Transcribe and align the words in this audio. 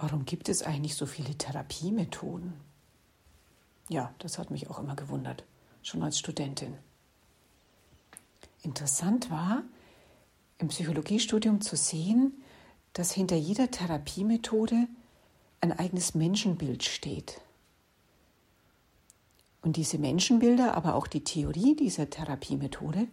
warum 0.00 0.24
gibt 0.24 0.48
es 0.48 0.62
eigentlich 0.62 0.94
so 0.94 1.04
viele 1.04 1.36
Therapiemethoden? 1.36 2.54
Ja, 3.88 4.14
das 4.18 4.38
hat 4.38 4.50
mich 4.50 4.70
auch 4.70 4.78
immer 4.78 4.96
gewundert, 4.96 5.44
schon 5.82 6.02
als 6.02 6.18
Studentin. 6.18 6.74
Interessant 8.62 9.30
war, 9.30 9.62
im 10.58 10.68
Psychologiestudium 10.68 11.60
zu 11.60 11.76
sehen, 11.76 12.32
dass 12.92 13.12
hinter 13.12 13.36
jeder 13.36 13.70
Therapiemethode 13.70 14.88
ein 15.60 15.78
eigenes 15.78 16.14
Menschenbild 16.14 16.84
steht. 16.84 17.40
Und 19.62 19.76
diese 19.76 19.98
Menschenbilder, 19.98 20.74
aber 20.74 20.94
auch 20.94 21.06
die 21.06 21.24
Theorie 21.24 21.76
dieser 21.76 22.08
Therapiemethode 22.08 23.06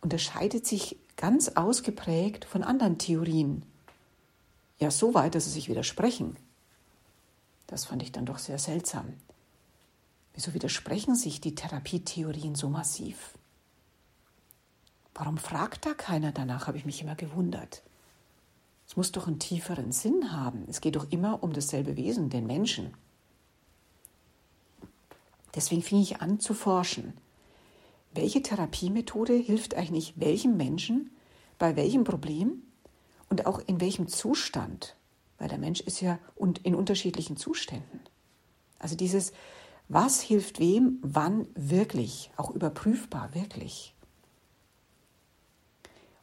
unterscheidet 0.00 0.66
sich 0.66 0.96
ganz 1.16 1.50
ausgeprägt 1.50 2.44
von 2.44 2.64
anderen 2.64 2.98
Theorien. 2.98 3.64
Ja, 4.78 4.90
so 4.90 5.14
weit, 5.14 5.34
dass 5.34 5.44
sie 5.44 5.50
sich 5.50 5.68
widersprechen. 5.68 6.36
Das 7.66 7.84
fand 7.84 8.02
ich 8.02 8.12
dann 8.12 8.26
doch 8.26 8.38
sehr 8.38 8.58
seltsam. 8.58 9.14
Wieso 10.34 10.52
widersprechen 10.52 11.14
sich 11.14 11.40
die 11.40 11.54
Therapietheorien 11.54 12.54
so 12.54 12.68
massiv? 12.68 13.38
Warum 15.14 15.38
fragt 15.38 15.86
da 15.86 15.94
keiner 15.94 16.32
danach, 16.32 16.66
habe 16.66 16.76
ich 16.76 16.84
mich 16.84 17.00
immer 17.00 17.14
gewundert. 17.14 17.82
Es 18.86 18.96
muss 18.96 19.12
doch 19.12 19.28
einen 19.28 19.38
tieferen 19.38 19.92
Sinn 19.92 20.32
haben. 20.32 20.66
Es 20.68 20.80
geht 20.80 20.96
doch 20.96 21.10
immer 21.10 21.42
um 21.42 21.52
dasselbe 21.52 21.96
Wesen, 21.96 22.30
den 22.30 22.46
Menschen. 22.46 22.92
Deswegen 25.54 25.82
fing 25.82 26.00
ich 26.02 26.20
an 26.20 26.40
zu 26.40 26.52
forschen. 26.52 27.14
Welche 28.12 28.42
Therapiemethode 28.42 29.34
hilft 29.34 29.74
eigentlich 29.74 30.14
welchem 30.16 30.56
Menschen 30.56 31.10
bei 31.58 31.76
welchem 31.76 32.02
Problem 32.02 32.63
und 33.34 33.46
auch 33.46 33.60
in 33.66 33.80
welchem 33.80 34.06
Zustand? 34.06 34.94
Weil 35.38 35.48
der 35.48 35.58
Mensch 35.58 35.80
ist 35.80 36.00
ja 36.00 36.20
in 36.62 36.76
unterschiedlichen 36.76 37.36
Zuständen. 37.36 37.98
Also 38.78 38.94
dieses, 38.94 39.32
was 39.88 40.20
hilft 40.20 40.60
wem, 40.60 41.00
wann 41.02 41.48
wirklich, 41.56 42.30
auch 42.36 42.52
überprüfbar 42.52 43.34
wirklich. 43.34 43.92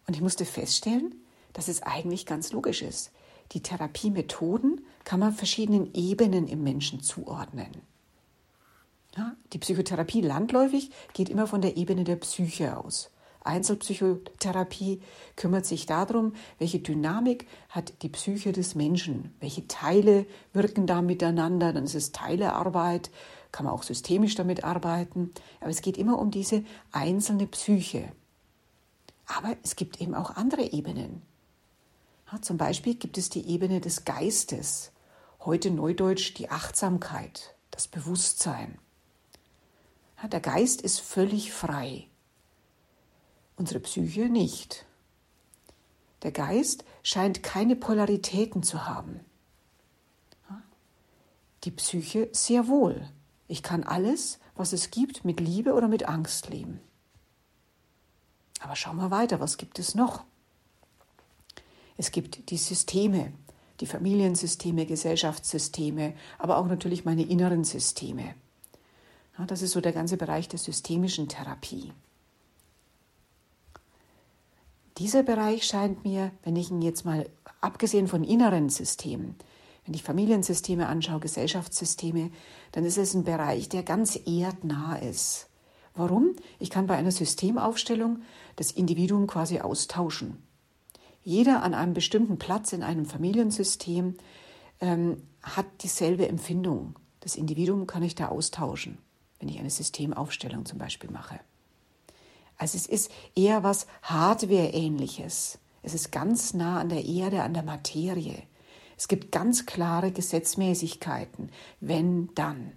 Und 0.07 0.15
ich 0.15 0.21
musste 0.21 0.45
feststellen, 0.45 1.13
dass 1.51 1.67
es 1.67 1.83
eigentlich 1.83 2.25
ganz 2.25 2.53
logisch 2.53 2.81
ist. 2.81 3.11
Die 3.51 3.61
Therapiemethoden 3.61 4.79
kann 5.03 5.19
man 5.19 5.33
verschiedenen 5.33 5.93
Ebenen 5.93 6.47
im 6.47 6.63
Menschen 6.63 7.01
zuordnen. 7.01 7.81
Ja, 9.17 9.35
die 9.51 9.59
Psychotherapie 9.59 10.21
landläufig 10.21 10.91
geht 11.11 11.27
immer 11.27 11.45
von 11.45 11.61
der 11.61 11.75
Ebene 11.75 12.05
der 12.05 12.15
Psyche 12.15 12.77
aus. 12.77 13.11
Einzelpsychotherapie 13.43 15.01
kümmert 15.35 15.65
sich 15.65 15.85
darum, 15.85 16.33
welche 16.59 16.79
Dynamik 16.79 17.47
hat 17.69 18.01
die 18.03 18.09
Psyche 18.09 18.51
des 18.51 18.75
Menschen, 18.75 19.33
welche 19.39 19.67
Teile 19.67 20.25
wirken 20.53 20.85
da 20.87 21.01
miteinander, 21.01 21.73
dann 21.73 21.85
ist 21.85 21.95
es 21.95 22.11
Teilearbeit, 22.11 23.09
kann 23.51 23.65
man 23.65 23.73
auch 23.73 23.83
systemisch 23.83 24.35
damit 24.35 24.63
arbeiten, 24.63 25.31
aber 25.59 25.69
es 25.69 25.81
geht 25.81 25.97
immer 25.97 26.19
um 26.19 26.31
diese 26.31 26.63
einzelne 26.91 27.47
Psyche. 27.47 28.11
Aber 29.25 29.55
es 29.63 29.75
gibt 29.75 30.01
eben 30.01 30.13
auch 30.13 30.35
andere 30.35 30.71
Ebenen. 30.71 31.21
Ja, 32.31 32.41
zum 32.41 32.57
Beispiel 32.57 32.95
gibt 32.95 33.17
es 33.17 33.29
die 33.29 33.47
Ebene 33.47 33.81
des 33.81 34.05
Geistes, 34.05 34.91
heute 35.41 35.71
neudeutsch 35.71 36.33
die 36.35 36.49
Achtsamkeit, 36.49 37.55
das 37.71 37.87
Bewusstsein. 37.87 38.77
Ja, 40.21 40.27
der 40.27 40.39
Geist 40.39 40.81
ist 40.81 40.99
völlig 40.99 41.51
frei, 41.51 42.07
unsere 43.61 43.79
Psyche 43.79 44.27
nicht. 44.27 44.87
Der 46.23 46.31
Geist 46.31 46.83
scheint 47.03 47.43
keine 47.43 47.75
Polaritäten 47.75 48.63
zu 48.63 48.87
haben. 48.87 49.19
Die 51.63 51.69
Psyche 51.69 52.27
sehr 52.31 52.67
wohl. 52.67 53.07
Ich 53.47 53.61
kann 53.61 53.83
alles, 53.83 54.39
was 54.55 54.73
es 54.73 54.89
gibt, 54.89 55.25
mit 55.25 55.39
Liebe 55.39 55.75
oder 55.75 55.87
mit 55.87 56.07
Angst 56.07 56.49
leben. 56.49 56.79
Aber 58.61 58.75
schauen 58.75 58.97
wir 58.97 59.11
weiter, 59.11 59.39
was 59.39 59.57
gibt 59.57 59.77
es 59.77 59.93
noch? 59.93 60.23
Es 61.97 62.09
gibt 62.09 62.49
die 62.49 62.57
Systeme, 62.57 63.31
die 63.79 63.85
Familiensysteme, 63.85 64.87
Gesellschaftssysteme, 64.87 66.15
aber 66.39 66.57
auch 66.57 66.65
natürlich 66.65 67.05
meine 67.05 67.23
inneren 67.23 67.63
Systeme. 67.63 68.33
Das 69.45 69.61
ist 69.61 69.73
so 69.73 69.81
der 69.81 69.93
ganze 69.93 70.17
Bereich 70.17 70.49
der 70.49 70.57
systemischen 70.57 71.27
Therapie. 71.27 71.93
Dieser 75.01 75.23
Bereich 75.23 75.63
scheint 75.63 76.03
mir, 76.03 76.31
wenn 76.43 76.55
ich 76.55 76.69
ihn 76.69 76.83
jetzt 76.83 77.05
mal 77.05 77.27
abgesehen 77.59 78.07
von 78.07 78.23
inneren 78.23 78.69
Systemen, 78.69 79.33
wenn 79.83 79.95
ich 79.95 80.03
Familiensysteme 80.03 80.85
anschaue, 80.85 81.19
Gesellschaftssysteme, 81.19 82.29
dann 82.71 82.85
ist 82.85 82.99
es 82.99 83.15
ein 83.15 83.23
Bereich, 83.23 83.67
der 83.67 83.81
ganz 83.81 84.15
erdnah 84.27 84.97
ist. 84.97 85.49
Warum? 85.95 86.35
Ich 86.59 86.69
kann 86.69 86.85
bei 86.85 86.97
einer 86.97 87.09
Systemaufstellung 87.09 88.21
das 88.57 88.69
Individuum 88.69 89.25
quasi 89.25 89.59
austauschen. 89.59 90.37
Jeder 91.23 91.63
an 91.63 91.73
einem 91.73 91.95
bestimmten 91.95 92.37
Platz 92.37 92.71
in 92.71 92.83
einem 92.83 93.07
Familiensystem 93.07 94.17
ähm, 94.81 95.23
hat 95.41 95.65
dieselbe 95.81 96.27
Empfindung. 96.27 96.93
Das 97.21 97.35
Individuum 97.35 97.87
kann 97.87 98.03
ich 98.03 98.13
da 98.13 98.27
austauschen, 98.27 98.99
wenn 99.39 99.49
ich 99.49 99.57
eine 99.57 99.71
Systemaufstellung 99.71 100.67
zum 100.67 100.77
Beispiel 100.77 101.09
mache. 101.09 101.39
Also 102.61 102.77
es 102.77 102.85
ist 102.85 103.11
eher 103.35 103.63
was 103.63 103.87
Hardware-ähnliches. 104.03 105.57
Es 105.81 105.95
ist 105.95 106.11
ganz 106.11 106.53
nah 106.53 106.79
an 106.79 106.89
der 106.89 107.03
Erde, 107.03 107.41
an 107.41 107.55
der 107.55 107.63
Materie. 107.63 108.43
Es 108.95 109.07
gibt 109.07 109.31
ganz 109.31 109.65
klare 109.65 110.11
Gesetzmäßigkeiten, 110.11 111.49
wenn 111.79 112.29
dann. 112.35 112.73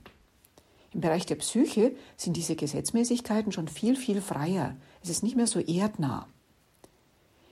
Im 0.94 1.02
Bereich 1.02 1.26
der 1.26 1.34
Psyche 1.34 1.94
sind 2.16 2.38
diese 2.38 2.56
Gesetzmäßigkeiten 2.56 3.52
schon 3.52 3.68
viel, 3.68 3.94
viel 3.94 4.22
freier. 4.22 4.74
Es 5.02 5.10
ist 5.10 5.22
nicht 5.22 5.36
mehr 5.36 5.46
so 5.46 5.60
erdnah. 5.60 6.28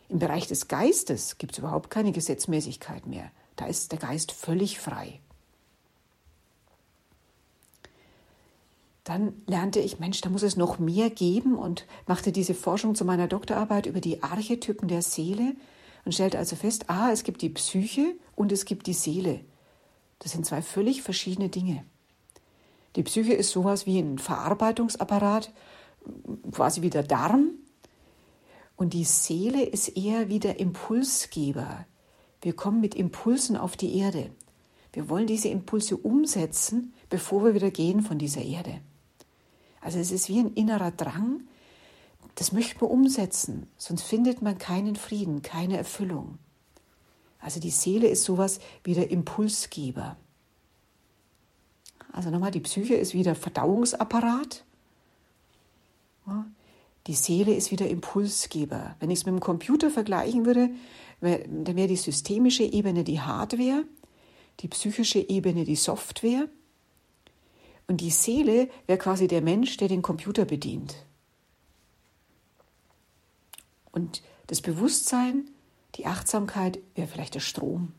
Im 0.08 0.18
Bereich 0.18 0.46
des 0.46 0.68
Geistes 0.68 1.36
gibt 1.36 1.52
es 1.52 1.58
überhaupt 1.58 1.90
keine 1.90 2.12
Gesetzmäßigkeit 2.12 3.06
mehr. 3.06 3.30
Da 3.56 3.66
ist 3.66 3.92
der 3.92 3.98
Geist 3.98 4.32
völlig 4.32 4.80
frei. 4.80 5.20
Dann 9.04 9.42
lernte 9.46 9.80
ich, 9.80 9.98
Mensch, 9.98 10.20
da 10.20 10.30
muss 10.30 10.44
es 10.44 10.56
noch 10.56 10.78
mehr 10.78 11.10
geben 11.10 11.56
und 11.56 11.86
machte 12.06 12.30
diese 12.30 12.54
Forschung 12.54 12.94
zu 12.94 13.04
meiner 13.04 13.26
Doktorarbeit 13.26 13.86
über 13.86 14.00
die 14.00 14.22
Archetypen 14.22 14.86
der 14.86 15.02
Seele 15.02 15.56
und 16.04 16.12
stellte 16.12 16.38
also 16.38 16.54
fest, 16.54 16.88
ah, 16.88 17.10
es 17.10 17.24
gibt 17.24 17.42
die 17.42 17.48
Psyche 17.48 18.14
und 18.36 18.52
es 18.52 18.64
gibt 18.64 18.86
die 18.86 18.92
Seele. 18.92 19.40
Das 20.20 20.32
sind 20.32 20.46
zwei 20.46 20.62
völlig 20.62 21.02
verschiedene 21.02 21.48
Dinge. 21.48 21.84
Die 22.94 23.02
Psyche 23.02 23.32
ist 23.32 23.50
sowas 23.50 23.86
wie 23.86 23.98
ein 23.98 24.18
Verarbeitungsapparat, 24.18 25.52
quasi 26.52 26.82
wie 26.82 26.90
der 26.90 27.02
Darm. 27.02 27.50
Und 28.76 28.92
die 28.92 29.04
Seele 29.04 29.64
ist 29.64 29.96
eher 29.96 30.28
wie 30.28 30.38
der 30.38 30.60
Impulsgeber. 30.60 31.86
Wir 32.40 32.54
kommen 32.54 32.80
mit 32.80 32.94
Impulsen 32.94 33.56
auf 33.56 33.76
die 33.76 33.98
Erde. 33.98 34.30
Wir 34.92 35.08
wollen 35.08 35.26
diese 35.26 35.48
Impulse 35.48 35.96
umsetzen, 35.96 36.92
bevor 37.08 37.44
wir 37.44 37.54
wieder 37.54 37.70
gehen 37.70 38.02
von 38.02 38.18
dieser 38.18 38.42
Erde. 38.42 38.80
Also 39.82 39.98
es 39.98 40.10
ist 40.10 40.28
wie 40.28 40.38
ein 40.38 40.54
innerer 40.54 40.92
Drang, 40.92 41.42
das 42.36 42.52
möchte 42.52 42.80
man 42.80 42.90
umsetzen, 42.90 43.66
sonst 43.76 44.02
findet 44.02 44.40
man 44.40 44.56
keinen 44.56 44.96
Frieden, 44.96 45.42
keine 45.42 45.76
Erfüllung. 45.76 46.38
Also 47.40 47.60
die 47.60 47.70
Seele 47.70 48.06
ist 48.06 48.24
sowas 48.24 48.60
wie 48.84 48.94
der 48.94 49.10
Impulsgeber. 49.10 50.16
Also 52.12 52.30
nochmal, 52.30 52.52
die 52.52 52.60
Psyche 52.60 52.94
ist 52.94 53.12
wieder 53.12 53.34
Verdauungsapparat. 53.34 54.64
Die 57.08 57.14
Seele 57.14 57.54
ist 57.54 57.72
wieder 57.72 57.88
Impulsgeber. 57.88 58.94
Wenn 59.00 59.10
ich 59.10 59.20
es 59.20 59.26
mit 59.26 59.34
dem 59.34 59.40
Computer 59.40 59.90
vergleichen 59.90 60.46
würde, 60.46 60.70
dann 61.20 61.76
wäre 61.76 61.88
die 61.88 61.96
systemische 61.96 62.62
Ebene 62.62 63.02
die 63.02 63.20
Hardware, 63.20 63.84
die 64.60 64.68
psychische 64.68 65.18
Ebene 65.18 65.64
die 65.64 65.76
Software 65.76 66.48
und 67.86 68.00
die 68.00 68.10
Seele 68.10 68.68
wäre 68.86 68.98
quasi 68.98 69.26
der 69.26 69.42
Mensch, 69.42 69.76
der 69.76 69.88
den 69.88 70.02
Computer 70.02 70.44
bedient. 70.44 70.94
Und 73.90 74.22
das 74.46 74.60
Bewusstsein, 74.60 75.50
die 75.96 76.06
Achtsamkeit 76.06 76.78
wäre 76.94 77.08
vielleicht 77.08 77.34
der 77.34 77.40
Strom. 77.40 77.92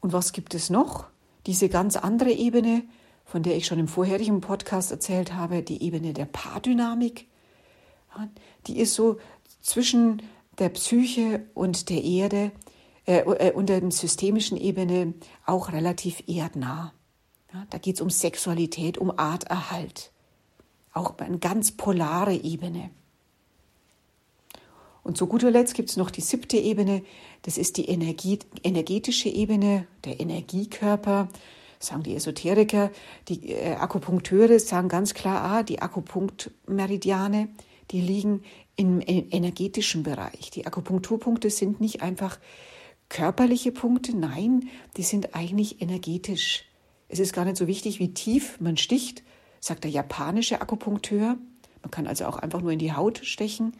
Und 0.00 0.12
was 0.12 0.32
gibt 0.32 0.54
es 0.54 0.70
noch? 0.70 1.06
Diese 1.46 1.68
ganz 1.68 1.96
andere 1.96 2.32
Ebene, 2.32 2.82
von 3.24 3.42
der 3.42 3.56
ich 3.56 3.66
schon 3.66 3.78
im 3.78 3.88
vorherigen 3.88 4.40
Podcast 4.40 4.90
erzählt 4.90 5.32
habe, 5.34 5.62
die 5.62 5.82
Ebene 5.82 6.12
der 6.12 6.26
Paardynamik. 6.26 7.28
Die 8.66 8.78
ist 8.78 8.94
so 8.94 9.18
zwischen 9.60 10.22
der 10.58 10.70
Psyche 10.70 11.46
und 11.54 11.88
der 11.88 12.02
Erde 12.02 12.52
äh, 13.06 13.18
äh, 13.18 13.52
und 13.52 13.68
der 13.68 13.90
systemischen 13.90 14.56
Ebene 14.56 15.14
auch 15.44 15.72
relativ 15.72 16.22
erdnah. 16.26 16.92
Ja, 17.52 17.66
da 17.70 17.78
geht 17.78 17.96
es 17.96 18.00
um 18.00 18.10
Sexualität, 18.10 18.98
um 18.98 19.16
Arterhalt. 19.16 20.12
Auch 20.92 21.18
eine 21.18 21.38
ganz 21.38 21.72
polare 21.72 22.34
Ebene. 22.34 22.90
Und 25.02 25.16
zu 25.16 25.26
guter 25.26 25.50
Letzt 25.50 25.74
gibt 25.74 25.90
es 25.90 25.96
noch 25.96 26.10
die 26.10 26.20
siebte 26.20 26.56
Ebene, 26.56 27.02
das 27.42 27.58
ist 27.58 27.76
die 27.76 27.86
Energie, 27.86 28.38
energetische 28.62 29.28
Ebene, 29.28 29.86
der 30.04 30.20
Energiekörper, 30.20 31.28
sagen 31.80 32.04
die 32.04 32.14
Esoteriker. 32.14 32.92
Die 33.28 33.50
äh, 33.50 33.74
Akupunkteure 33.74 34.60
sagen 34.60 34.88
ganz 34.88 35.14
klar, 35.14 35.42
ah, 35.42 35.62
die 35.64 35.82
Akupunktmeridiane, 35.82 37.48
die 37.90 38.00
liegen 38.00 38.44
im 38.76 39.00
energetischen 39.04 40.02
Bereich. 40.02 40.50
Die 40.50 40.66
Akupunkturpunkte 40.66 41.50
sind 41.50 41.80
nicht 41.80 42.00
einfach 42.00 42.38
körperliche 43.12 43.72
Punkte, 43.72 44.16
nein, 44.16 44.70
die 44.96 45.02
sind 45.02 45.34
eigentlich 45.34 45.82
energetisch. 45.82 46.64
Es 47.08 47.18
ist 47.18 47.34
gar 47.34 47.44
nicht 47.44 47.58
so 47.58 47.66
wichtig, 47.66 47.98
wie 47.98 48.14
tief 48.14 48.58
man 48.58 48.78
sticht, 48.78 49.22
sagt 49.60 49.84
der 49.84 49.90
japanische 49.90 50.62
Akupunkteur. 50.62 51.36
Man 51.82 51.90
kann 51.90 52.06
also 52.06 52.24
auch 52.24 52.38
einfach 52.38 52.62
nur 52.62 52.72
in 52.72 52.78
die 52.78 52.94
Haut 52.94 53.20
stechen. 53.22 53.76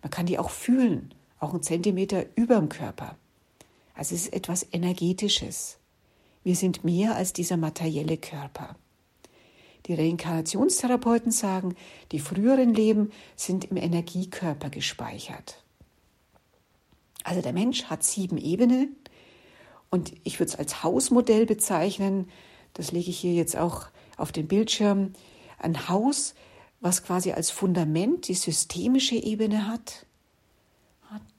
Man 0.00 0.12
kann 0.12 0.26
die 0.26 0.38
auch 0.38 0.50
fühlen, 0.50 1.12
auch 1.40 1.54
einen 1.54 1.64
Zentimeter 1.64 2.24
über 2.36 2.54
dem 2.54 2.68
Körper. 2.68 3.16
Also 3.94 4.14
es 4.14 4.26
ist 4.26 4.32
etwas 4.32 4.64
Energetisches. 4.70 5.78
Wir 6.44 6.54
sind 6.54 6.84
mehr 6.84 7.16
als 7.16 7.32
dieser 7.32 7.56
materielle 7.56 8.16
Körper. 8.16 8.76
Die 9.86 9.94
Reinkarnationstherapeuten 9.94 11.32
sagen, 11.32 11.74
die 12.12 12.20
früheren 12.20 12.74
Leben 12.74 13.10
sind 13.34 13.64
im 13.72 13.76
Energiekörper 13.76 14.70
gespeichert. 14.70 15.64
Also 17.28 17.42
der 17.42 17.52
Mensch 17.52 17.84
hat 17.84 18.02
sieben 18.02 18.38
Ebenen. 18.38 18.96
Und 19.90 20.14
ich 20.24 20.40
würde 20.40 20.50
es 20.50 20.58
als 20.58 20.82
Hausmodell 20.82 21.44
bezeichnen, 21.44 22.30
das 22.72 22.90
lege 22.90 23.10
ich 23.10 23.18
hier 23.18 23.34
jetzt 23.34 23.54
auch 23.54 23.88
auf 24.16 24.32
den 24.32 24.48
Bildschirm, 24.48 25.12
ein 25.58 25.90
Haus, 25.90 26.34
was 26.80 27.02
quasi 27.02 27.32
als 27.32 27.50
Fundament 27.50 28.28
die 28.28 28.34
systemische 28.34 29.16
Ebene 29.16 29.66
hat, 29.66 30.06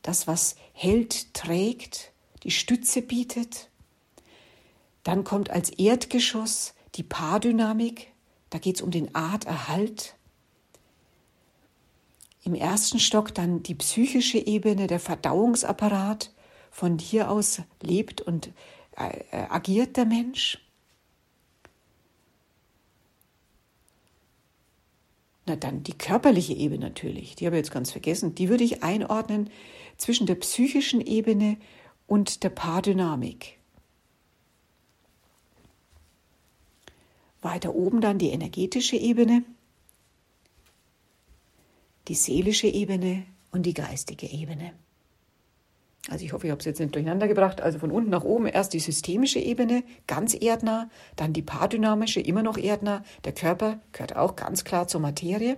das, 0.03 0.27
was 0.27 0.55
hält, 0.73 1.33
trägt, 1.33 2.11
die 2.43 2.51
Stütze 2.51 3.01
bietet. 3.01 3.71
Dann 5.01 5.23
kommt 5.23 5.49
als 5.49 5.71
Erdgeschoss 5.71 6.75
die 6.95 7.03
Paardynamik, 7.03 8.11
da 8.51 8.59
geht 8.59 8.75
es 8.75 8.83
um 8.83 8.91
den 8.91 9.15
Arterhalt. 9.15 10.15
Im 12.43 12.55
ersten 12.55 12.99
Stock 12.99 13.33
dann 13.33 13.63
die 13.63 13.75
psychische 13.75 14.37
Ebene, 14.37 14.87
der 14.87 14.99
Verdauungsapparat. 14.99 16.31
Von 16.71 16.99
hier 16.99 17.31
aus 17.31 17.61
lebt 17.81 18.21
und 18.21 18.51
äh, 18.95 19.23
äh 19.31 19.47
agiert 19.49 19.97
der 19.97 20.05
Mensch. 20.05 20.59
Na 25.49 25.55
dann 25.55 25.81
die 25.81 25.97
körperliche 25.97 26.53
Ebene 26.53 26.85
natürlich, 26.85 27.35
die 27.35 27.47
habe 27.47 27.55
ich 27.55 27.61
jetzt 27.61 27.71
ganz 27.71 27.91
vergessen. 27.91 28.35
Die 28.35 28.49
würde 28.49 28.63
ich 28.63 28.83
einordnen 28.83 29.49
zwischen 29.97 30.27
der 30.27 30.35
psychischen 30.35 31.01
Ebene 31.01 31.57
und 32.05 32.43
der 32.43 32.49
Paardynamik. 32.49 33.57
Weiter 37.41 37.73
oben 37.73 37.99
dann 37.99 38.19
die 38.19 38.29
energetische 38.29 38.95
Ebene, 38.95 39.43
die 42.09 42.15
seelische 42.15 42.67
Ebene 42.67 43.23
und 43.51 43.63
die 43.65 43.73
geistige 43.73 44.27
Ebene. 44.27 44.73
Also 46.09 46.25
ich 46.25 46.33
hoffe, 46.33 46.47
ich 46.47 46.51
habe 46.51 46.59
es 46.59 46.65
jetzt 46.65 46.79
nicht 46.79 46.95
durcheinander 46.95 47.27
gebracht. 47.27 47.61
Also 47.61 47.77
von 47.77 47.91
unten 47.91 48.09
nach 48.09 48.23
oben 48.23 48.47
erst 48.47 48.73
die 48.73 48.79
systemische 48.79 49.39
Ebene, 49.39 49.83
ganz 50.07 50.33
erdnah, 50.33 50.89
dann 51.15 51.33
die 51.33 51.43
paardynamische, 51.43 52.19
immer 52.19 52.41
noch 52.41 52.57
erdnah. 52.57 53.03
Der 53.25 53.33
Körper 53.33 53.79
gehört 53.91 54.15
auch 54.15 54.35
ganz 54.35 54.63
klar 54.63 54.87
zur 54.87 55.01
Materie. 55.01 55.57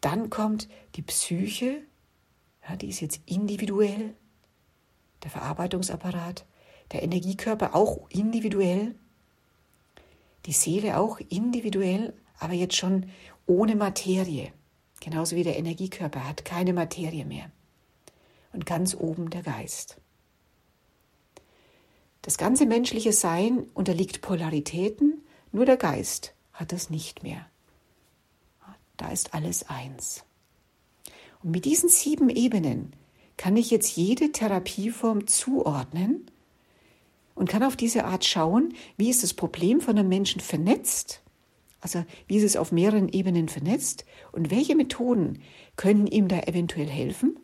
Dann 0.00 0.28
kommt 0.28 0.68
die 0.96 1.02
Psyche, 1.02 1.82
ja, 2.68 2.76
die 2.76 2.88
ist 2.88 3.00
jetzt 3.00 3.20
individuell, 3.26 4.14
der 5.22 5.30
Verarbeitungsapparat, 5.30 6.44
der 6.92 7.02
Energiekörper 7.02 7.74
auch 7.74 8.10
individuell, 8.10 8.94
die 10.46 10.52
Seele 10.52 10.98
auch 10.98 11.20
individuell, 11.28 12.12
aber 12.38 12.52
jetzt 12.54 12.76
schon 12.76 13.06
ohne 13.46 13.76
Materie. 13.76 14.52
Genauso 15.04 15.36
wie 15.36 15.42
der 15.42 15.58
Energiekörper 15.58 16.26
hat 16.26 16.46
keine 16.46 16.72
Materie 16.72 17.26
mehr 17.26 17.50
und 18.54 18.64
ganz 18.64 18.94
oben 18.94 19.28
der 19.28 19.42
Geist. 19.42 19.98
Das 22.22 22.38
ganze 22.38 22.64
menschliche 22.64 23.12
Sein 23.12 23.66
unterliegt 23.74 24.22
Polaritäten, 24.22 25.22
nur 25.52 25.66
der 25.66 25.76
Geist 25.76 26.32
hat 26.54 26.72
das 26.72 26.88
nicht 26.88 27.22
mehr. 27.22 27.44
Da 28.96 29.10
ist 29.10 29.34
alles 29.34 29.68
eins. 29.68 30.24
Und 31.42 31.50
mit 31.50 31.66
diesen 31.66 31.90
sieben 31.90 32.30
Ebenen 32.30 32.94
kann 33.36 33.58
ich 33.58 33.70
jetzt 33.70 33.94
jede 33.96 34.32
Therapieform 34.32 35.26
zuordnen 35.26 36.30
und 37.34 37.50
kann 37.50 37.62
auf 37.62 37.76
diese 37.76 38.06
Art 38.06 38.24
schauen, 38.24 38.72
wie 38.96 39.10
ist 39.10 39.22
das 39.22 39.34
Problem 39.34 39.82
von 39.82 39.98
einem 39.98 40.08
Menschen 40.08 40.40
vernetzt, 40.40 41.20
also 41.84 42.04
wie 42.26 42.38
ist 42.38 42.44
es 42.44 42.56
auf 42.56 42.72
mehreren 42.72 43.08
Ebenen 43.08 43.48
vernetzt 43.48 44.04
und 44.32 44.50
welche 44.50 44.74
Methoden 44.74 45.40
können 45.76 46.06
ihm 46.06 46.26
da 46.26 46.40
eventuell 46.40 46.88
helfen 46.88 47.36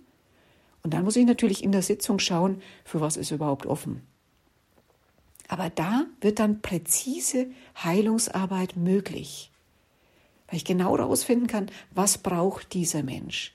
und 0.83 0.95
dann 0.95 1.05
muss 1.05 1.17
ich 1.17 1.27
natürlich 1.27 1.63
in 1.63 1.73
der 1.73 1.83
Sitzung 1.83 2.19
schauen, 2.19 2.63
für 2.85 3.01
was 3.01 3.17
ist 3.17 3.31
überhaupt 3.31 3.67
offen. 3.67 4.03
Aber 5.49 5.69
da 5.69 6.07
wird 6.21 6.39
dann 6.39 6.63
präzise 6.63 7.51
Heilungsarbeit 7.83 8.77
möglich, 8.77 9.51
weil 10.47 10.57
ich 10.57 10.65
genau 10.65 10.97
herausfinden 10.97 11.49
kann, 11.49 11.71
was 11.91 12.19
braucht 12.19 12.73
dieser 12.73 13.03
Mensch. 13.03 13.55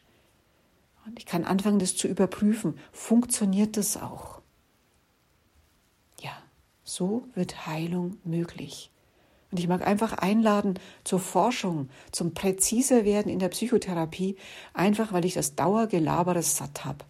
Und 1.05 1.19
ich 1.19 1.25
kann 1.25 1.45
anfangen, 1.45 1.79
das 1.79 1.95
zu 1.95 2.07
überprüfen. 2.07 2.77
Funktioniert 2.91 3.77
das 3.77 3.97
auch? 3.97 4.41
Ja, 6.19 6.35
so 6.83 7.27
wird 7.33 7.65
Heilung 7.65 8.17
möglich. 8.23 8.91
Und 9.51 9.59
ich 9.59 9.67
mag 9.67 9.85
einfach 9.85 10.13
einladen 10.13 10.79
zur 11.03 11.19
Forschung, 11.19 11.89
zum 12.11 12.33
präziser 12.33 13.05
werden 13.05 13.31
in 13.31 13.39
der 13.39 13.49
Psychotherapie, 13.49 14.35
einfach 14.73 15.13
weil 15.13 15.25
ich 15.25 15.33
das 15.33 15.55
Dauergelabere 15.55 16.41
satt 16.41 16.83
habe. 16.83 17.05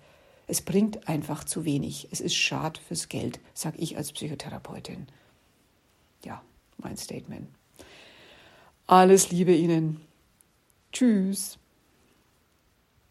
Es 0.47 0.61
bringt 0.61 1.07
einfach 1.07 1.43
zu 1.43 1.65
wenig. 1.65 2.07
Es 2.11 2.21
ist 2.21 2.35
schad 2.35 2.77
fürs 2.77 3.09
Geld, 3.09 3.39
sage 3.53 3.77
ich 3.79 3.97
als 3.97 4.11
Psychotherapeutin. 4.11 5.07
Ja, 6.23 6.41
mein 6.77 6.97
Statement. 6.97 7.47
Alles 8.87 9.31
Liebe 9.31 9.55
Ihnen. 9.55 10.01
Tschüss. 10.91 11.57